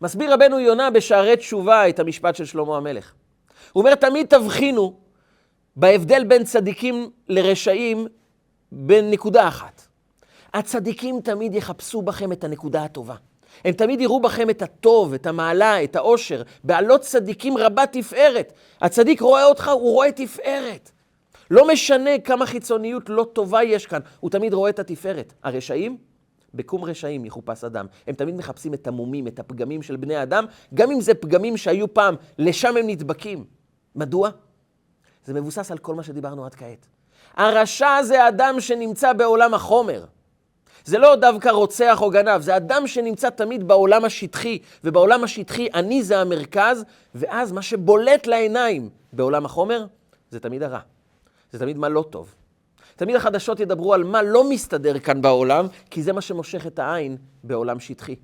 [0.00, 3.12] מסביר רבנו יונה בשערי תשובה את המשפט של שלמה המלך.
[3.72, 4.96] הוא אומר, תמיד תבחינו
[5.76, 8.06] בהבדל בין צדיקים לרשעים
[8.72, 9.86] בנקודה אחת.
[10.54, 13.14] הצדיקים תמיד יחפשו בכם את הנקודה הטובה.
[13.64, 16.42] הם תמיד יראו בכם את הטוב, את המעלה, את העושר.
[16.64, 18.52] בעלות צדיקים רבה תפארת.
[18.80, 20.90] הצדיק רואה אותך, הוא רואה תפארת.
[21.50, 25.32] לא משנה כמה חיצוניות לא טובה יש כאן, הוא תמיד רואה את התפארת.
[25.42, 25.96] הרשעים,
[26.54, 27.86] בקום רשעים יחופש אדם.
[28.06, 31.94] הם תמיד מחפשים את המומים, את הפגמים של בני אדם, גם אם זה פגמים שהיו
[31.94, 33.44] פעם, לשם הם נדבקים.
[33.94, 34.30] מדוע?
[35.24, 36.86] זה מבוסס על כל מה שדיברנו עד כעת.
[37.34, 40.04] הרשע זה אדם שנמצא בעולם החומר.
[40.86, 46.02] זה לא דווקא רוצח או גנב, זה אדם שנמצא תמיד בעולם השטחי, ובעולם השטחי אני
[46.02, 49.86] זה המרכז, ואז מה שבולט לעיניים בעולם החומר,
[50.30, 50.80] זה תמיד הרע.
[51.52, 52.34] זה תמיד מה לא טוב.
[52.96, 57.16] תמיד החדשות ידברו על מה לא מסתדר כאן בעולם, כי זה מה שמושך את העין
[57.44, 58.16] בעולם שטחי.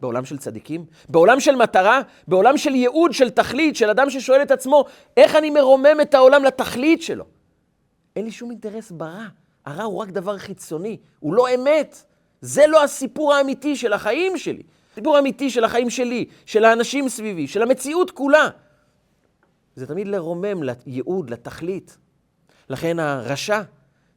[0.00, 4.50] בעולם של צדיקים, בעולם של מטרה, בעולם של ייעוד, של תכלית, של אדם ששואל את
[4.50, 4.84] עצמו,
[5.16, 7.24] איך אני מרומם את העולם לתכלית שלו?
[8.16, 9.26] אין לי שום אינטרס ברע.
[9.66, 12.04] הרע הוא רק דבר חיצוני, הוא לא אמת.
[12.40, 14.62] זה לא הסיפור האמיתי של החיים שלי.
[14.92, 18.48] הסיפור האמיתי של החיים שלי, של האנשים סביבי, של המציאות כולה.
[19.76, 21.98] זה תמיד לרומם לייעוד, לתכלית.
[22.68, 23.62] לכן הרשע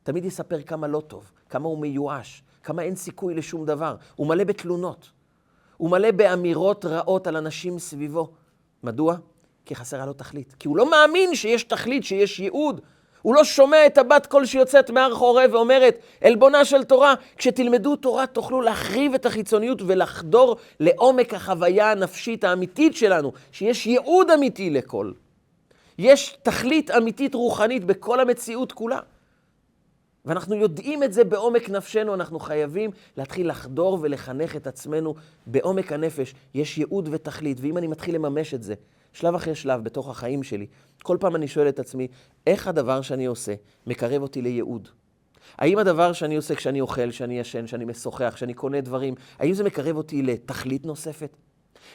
[0.03, 3.95] תמיד יספר כמה לא טוב, כמה הוא מיואש, כמה אין סיכוי לשום דבר.
[4.15, 5.11] הוא מלא בתלונות.
[5.77, 8.31] הוא מלא באמירות רעות על אנשים סביבו.
[8.83, 9.15] מדוע?
[9.65, 10.55] כי חסרה לו תכלית.
[10.59, 12.81] כי הוא לא מאמין שיש תכלית, שיש ייעוד.
[13.25, 17.13] הוא לא שומע את הבת קול שיוצאת מהר חורב ואומרת, עלבונה של תורה.
[17.37, 24.69] כשתלמדו תורה תוכלו להחריב את החיצוניות ולחדור לעומק החוויה הנפשית האמיתית שלנו, שיש ייעוד אמיתי
[24.69, 25.11] לכל.
[25.97, 28.99] יש תכלית אמיתית רוחנית בכל המציאות כולה.
[30.25, 36.33] ואנחנו יודעים את זה בעומק נפשנו, אנחנו חייבים להתחיל לחדור ולחנך את עצמנו בעומק הנפש.
[36.53, 38.73] יש ייעוד ותכלית, ואם אני מתחיל לממש את זה,
[39.15, 40.67] שלב אחרי שלב בתוך החיים שלי,
[41.03, 42.07] כל פעם אני שואל את עצמי,
[42.47, 43.53] איך הדבר שאני עושה
[43.87, 44.87] מקרב אותי לייעוד?
[45.57, 49.63] האם הדבר שאני עושה כשאני אוכל, כשאני ישן, כשאני משוחח, כשאני קונה דברים, האם זה
[49.63, 51.37] מקרב אותי לתכלית נוספת?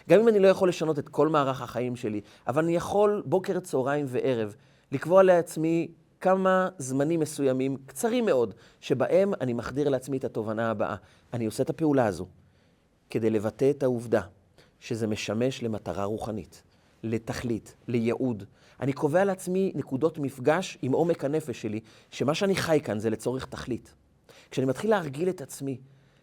[0.09, 3.61] גם אם אני לא יכול לשנות את כל מערך החיים שלי, אבל אני יכול בוקר,
[3.61, 4.56] צהריים וערב
[4.92, 5.88] לקבוע לעצמי
[6.20, 10.96] כמה זמנים מסוימים, קצרים מאוד, שבהם אני מחדיר לעצמי את התובנה הבאה.
[11.33, 12.26] אני עושה את הפעולה הזו
[13.11, 14.20] כדי לבטא את העובדה
[14.80, 16.62] שזה משמש למטרה רוחנית,
[17.02, 18.44] לתכלית, לייעוד.
[18.80, 23.46] אני קובע לעצמי נקודות מפגש עם עומק הנפש שלי, שמה שאני חי כאן זה לצורך
[23.46, 23.94] תכלית.
[24.50, 25.78] כשאני מתחיל להרגיל את עצמי,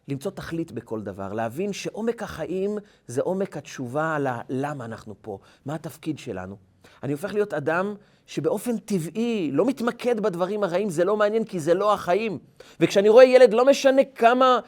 [0.07, 5.75] למצוא תכלית בכל דבר, להבין שעומק החיים זה עומק התשובה על למה אנחנו פה, מה
[5.75, 6.55] התפקיד שלנו.
[7.03, 11.73] אני הופך להיות אדם שבאופן טבעי לא מתמקד בדברים הרעים, זה לא מעניין כי זה
[11.73, 12.39] לא החיים.
[12.79, 14.59] וכשאני רואה ילד, לא משנה כמה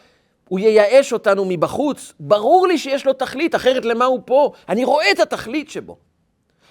[0.50, 4.52] הוא ייאש אותנו מבחוץ, ברור לי שיש לו תכלית, אחרת למה הוא פה?
[4.70, 5.98] אני רואה את התכלית שבו.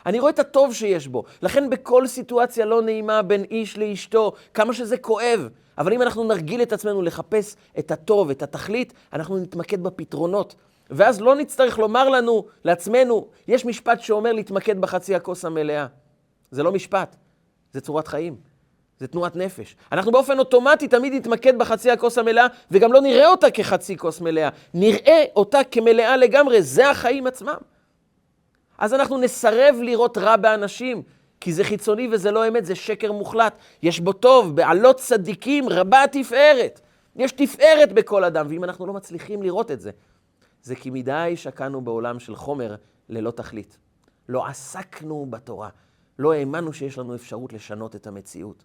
[0.07, 1.25] אני רואה את הטוב שיש בו.
[1.43, 6.63] לכן בכל סיטואציה לא נעימה בין איש לאשתו, כמה שזה כואב, אבל אם אנחנו נרגיל
[6.63, 10.55] את עצמנו לחפש את הטוב, את התכלית, אנחנו נתמקד בפתרונות.
[10.91, 15.87] ואז לא נצטרך לומר לנו, לעצמנו, יש משפט שאומר להתמקד בחצי הכוס המלאה.
[16.51, 17.17] זה לא משפט,
[17.73, 18.37] זה צורת חיים,
[18.99, 19.77] זה תנועת נפש.
[19.93, 24.49] אנחנו באופן אוטומטי תמיד נתמקד בחצי הכוס המלאה, וגם לא נראה אותה כחצי כוס מלאה.
[24.75, 27.57] נראה אותה כמלאה לגמרי, זה החיים עצמם.
[28.79, 31.03] אז אנחנו נסרב לראות רע באנשים,
[31.41, 33.59] כי זה חיצוני וזה לא אמת, זה שקר מוחלט.
[33.83, 36.81] יש בו טוב, בעלות צדיקים רבה תפארת.
[37.17, 39.91] יש תפארת בכל אדם, ואם אנחנו לא מצליחים לראות את זה,
[40.63, 42.75] זה כי מדי שקענו בעולם של חומר
[43.09, 43.79] ללא תכלית.
[44.29, 45.69] לא עסקנו בתורה,
[46.19, 48.65] לא האמנו שיש לנו אפשרות לשנות את המציאות.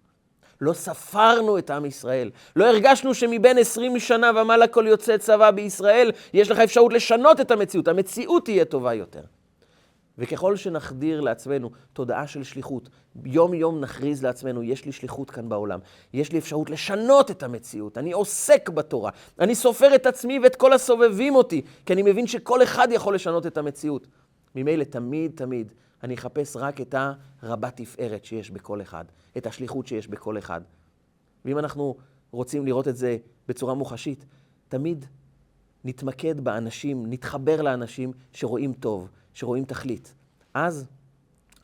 [0.61, 2.31] לא ספרנו את עם ישראל.
[2.55, 7.51] לא הרגשנו שמבין 20 שנה ומעלה כל יוצא צבא בישראל, יש לך אפשרות לשנות את
[7.51, 7.87] המציאות.
[7.87, 9.21] המציאות תהיה טובה יותר.
[10.17, 12.89] וככל שנחדיר לעצמנו תודעה של שליחות,
[13.25, 15.79] יום-יום נכריז לעצמנו, יש לי שליחות כאן בעולם,
[16.13, 20.73] יש לי אפשרות לשנות את המציאות, אני עוסק בתורה, אני סופר את עצמי ואת כל
[20.73, 24.07] הסובבים אותי, כי אני מבין שכל אחד יכול לשנות את המציאות.
[24.55, 25.71] ממילא תמיד תמיד
[26.03, 26.95] אני אחפש רק את
[27.41, 29.05] הרבת תפארת שיש בכל אחד,
[29.37, 30.61] את השליחות שיש בכל אחד.
[31.45, 31.95] ואם אנחנו
[32.31, 34.25] רוצים לראות את זה בצורה מוחשית,
[34.69, 35.05] תמיד
[35.83, 40.13] נתמקד באנשים, נתחבר לאנשים שרואים טוב, שרואים תכלית.
[40.53, 40.87] אז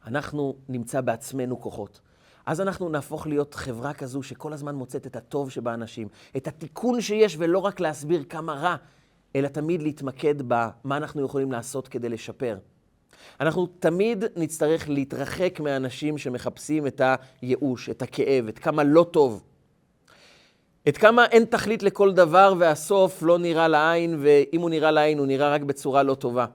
[0.06, 2.02] אנחנו נמצא בעצמנו כוחות.
[2.45, 7.36] אז אנחנו נהפוך להיות חברה כזו שכל הזמן מוצאת את הטוב שבאנשים, את התיקון שיש,
[7.39, 8.75] ולא רק להסביר כמה רע,
[9.36, 12.58] אלא תמיד להתמקד במה אנחנו יכולים לעשות כדי לשפר.
[13.39, 17.02] אנחנו תמיד נצטרך להתרחק מאנשים שמחפשים את
[17.41, 19.43] הייאוש, את הכאב, את כמה לא טוב.
[20.89, 25.28] את כמה אין תכלית לכל דבר והסוף לא נראה לעין, ואם הוא נראה לעין הוא
[25.28, 26.45] נראה רק בצורה לא טובה.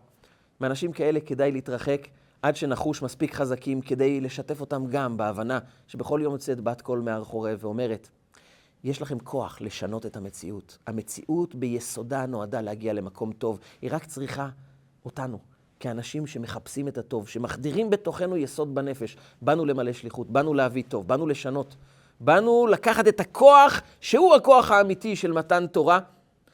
[0.61, 2.09] מאנשים כאלה כדאי להתרחק
[2.43, 7.25] עד שנחוש מספיק חזקים כדי לשתף אותם גם בהבנה שבכל יום יוצאת בת קול מהר
[7.25, 8.09] חורב ואומרת,
[8.85, 10.79] יש לכם כוח לשנות את המציאות.
[10.87, 14.49] המציאות ביסודה נועדה להגיע למקום טוב, היא רק צריכה
[15.05, 15.54] אותנו.
[15.85, 19.17] כאנשים שמחפשים את הטוב, שמחדירים בתוכנו יסוד בנפש.
[19.43, 21.77] באנו למלא שליחות, באנו להביא טוב, באנו לשנות.
[22.21, 26.01] באנו לקחת את הכוח, שהוא הכוח האמיתי של מתן תורה,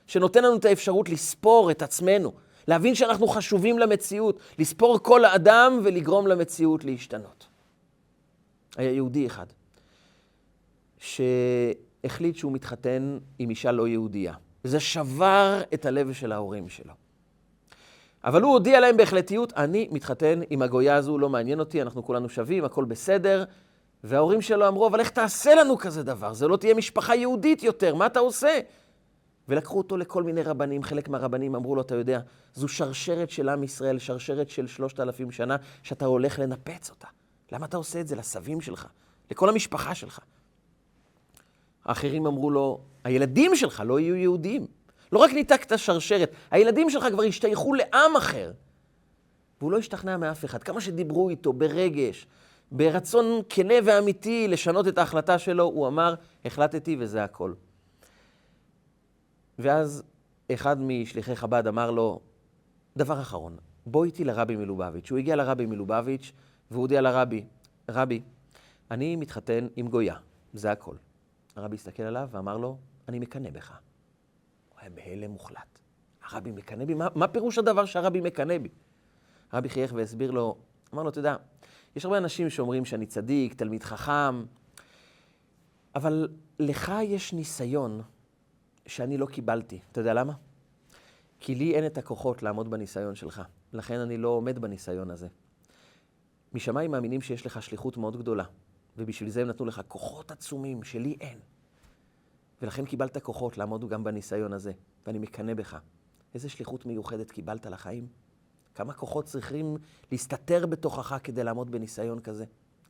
[0.07, 2.33] שנותן לנו את האפשרות לספור את עצמנו,
[2.69, 7.47] להבין שאנחנו חשובים למציאות, לספור כל האדם ולגרום למציאות להשתנות.
[8.77, 9.47] היה יהודי אחד,
[10.99, 14.35] שהחליט שהוא מתחתן עם אישה לא יהודייה.
[14.65, 17.00] וזה שבר את הלב של ההורים שלו.
[18.25, 22.29] אבל הוא הודיע להם בהחלטיות, אני מתחתן עם הגויה הזו, לא מעניין אותי, אנחנו כולנו
[22.29, 23.45] שווים, הכל בסדר.
[24.05, 26.33] וההורים שלו אמרו, אבל איך תעשה לנו כזה דבר?
[26.33, 28.61] זה לא תהיה משפחה יהודית יותר, מה אתה עושה?
[29.49, 32.21] ולקחו אותו לכל מיני רבנים, חלק מהרבנים אמרו לו, אתה יודע,
[32.55, 37.09] זו שרשרת של עם ישראל, שרשרת של שלושת אלפים שנה, שאתה הולך לנפץ אותה.
[37.53, 38.87] למה אתה עושה את זה לסבים שלך,
[39.31, 40.19] לכל המשפחה שלך?
[41.85, 44.67] האחרים אמרו לו, הילדים שלך לא יהיו יהודים.
[45.13, 48.53] לא רק ניתקת שרשרת, הילדים שלך כבר השתייכו לעם אחר.
[49.61, 50.63] והוא לא השתכנע מאף אחד.
[50.63, 52.27] כמה שדיברו איתו ברגש,
[52.73, 57.53] ברצון כנה ואמיתי לשנות את ההחלטה שלו, הוא אמר, החלטתי וזה הכל.
[59.59, 60.03] ואז
[60.55, 62.21] אחד משליחי חב"ד אמר לו,
[62.97, 65.11] דבר אחרון, בוא איתי לרבי מלובביץ'.
[65.11, 66.33] הוא הגיע לרבי מלובביץ',
[66.71, 67.45] והוא הודיע לרבי,
[67.91, 68.23] רבי,
[68.91, 70.17] אני מתחתן עם גויה,
[70.53, 70.97] זה הכל.
[71.57, 73.79] הרבי הסתכל עליו ואמר לו, אני מקנא בך.
[74.81, 75.79] היה בהלם מוחלט.
[76.23, 76.95] הרבי מקנא בי?
[76.95, 78.69] מה, מה פירוש הדבר שהרבי מקנא בי?
[79.53, 80.57] הרבי חייך והסביר לו,
[80.95, 81.37] אמר לו, אתה יודע,
[81.97, 84.45] יש הרבה אנשים שאומרים שאני צדיק, תלמיד חכם,
[85.95, 88.03] אבל לך יש ניסיון
[88.87, 89.79] שאני לא קיבלתי.
[89.93, 90.33] אתה יודע למה?
[91.41, 93.43] כי לי אין את הכוחות לעמוד בניסיון שלך.
[93.73, 95.29] לכן אני לא עומד בניסיון הזה.
[96.53, 98.45] משמיים מאמינים שיש לך שליחות מאוד גדולה,
[98.97, 101.39] ובשביל זה הם נתנו לך כוחות עצומים שלי אין.
[102.63, 104.73] ולכן קיבלת כוחות לעמוד גם בניסיון הזה,
[105.07, 105.79] ואני מקנא בך.
[106.35, 108.07] איזה שליחות מיוחדת קיבלת לחיים?
[108.75, 109.77] כמה כוחות צריכים
[110.13, 112.45] להסתתר בתוכך כדי לעמוד בניסיון כזה?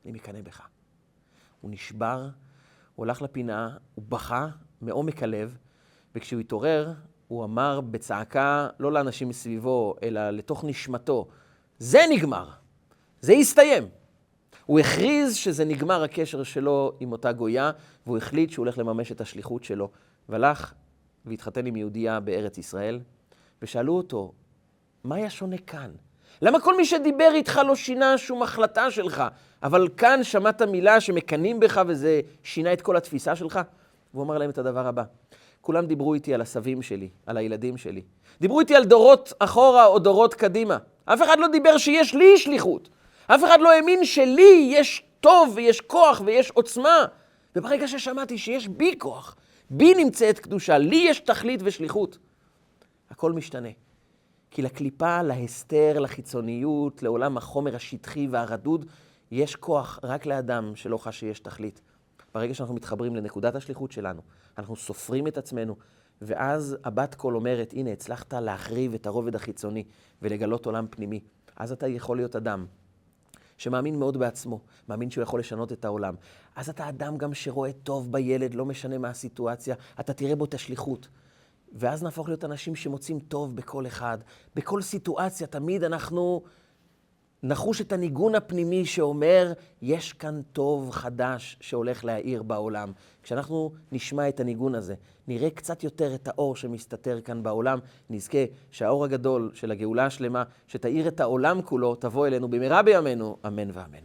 [0.04, 0.68] אני מקנא בך.
[1.60, 2.28] הוא נשבר,
[2.94, 4.48] הוא הלך לפינה, הוא בכה
[4.80, 5.56] מעומק הלב,
[6.14, 6.92] וכשהוא התעורר,
[7.28, 11.28] הוא אמר בצעקה, לא לאנשים מסביבו, אלא לתוך נשמתו,
[11.78, 12.50] זה נגמר,
[13.20, 13.88] זה הסתיים.
[14.70, 17.70] הוא הכריז שזה נגמר הקשר שלו עם אותה גויה,
[18.06, 19.90] והוא החליט שהוא הולך לממש את השליחות שלו.
[20.28, 20.72] והלך
[21.26, 23.00] והתחתן עם יהודייה בארץ ישראל,
[23.62, 24.32] ושאלו אותו,
[25.04, 25.90] מה היה שונה כאן?
[26.42, 29.22] למה כל מי שדיבר איתך לא שינה שום החלטה שלך,
[29.62, 33.60] אבל כאן שמעת מילה שמקנאים בך וזה שינה את כל התפיסה שלך?
[34.14, 35.02] והוא אמר להם את הדבר הבא,
[35.60, 38.02] כולם דיברו איתי על הסבים שלי, על הילדים שלי.
[38.40, 40.78] דיברו איתי על דורות אחורה או דורות קדימה.
[41.04, 42.88] אף אחד לא דיבר שיש לי שליחות.
[43.34, 47.04] אף אחד לא האמין שלי יש טוב ויש כוח ויש עוצמה.
[47.56, 49.36] וברגע ששמעתי שיש בי כוח,
[49.70, 52.18] בי נמצאת קדושה, לי יש תכלית ושליחות,
[53.10, 53.68] הכל משתנה.
[54.50, 58.86] כי לקליפה, להסתר, לחיצוניות, לעולם החומר השטחי והרדוד,
[59.30, 61.80] יש כוח רק לאדם שלא חש שיש תכלית.
[62.34, 64.20] ברגע שאנחנו מתחברים לנקודת השליחות שלנו,
[64.58, 65.76] אנחנו סופרים את עצמנו,
[66.22, 69.84] ואז הבת קול אומרת, הנה, הצלחת להחריב את הרובד החיצוני
[70.22, 71.20] ולגלות עולם פנימי.
[71.56, 72.66] אז אתה יכול להיות אדם
[73.60, 76.14] שמאמין מאוד בעצמו, מאמין שהוא יכול לשנות את העולם.
[76.56, 80.54] אז אתה אדם גם שרואה טוב בילד, לא משנה מה הסיטואציה, אתה תראה בו את
[80.54, 81.08] השליחות.
[81.72, 84.18] ואז נהפוך להיות אנשים שמוצאים טוב בכל אחד.
[84.56, 86.42] בכל סיטואציה, תמיד אנחנו
[87.42, 92.92] נחוש את הניגון הפנימי שאומר, יש כאן טוב חדש שהולך להאיר בעולם.
[93.22, 94.94] כשאנחנו נשמע את הניגון הזה,
[95.28, 97.78] נראה קצת יותר את האור שמסתתר כאן בעולם,
[98.10, 98.38] נזכה
[98.70, 103.98] שהאור הגדול של הגאולה השלמה, שתאיר את העולם כולו, תבוא אלינו במהרה בימינו, אמן ואמן.